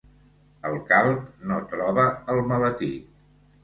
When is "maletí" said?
2.53-2.95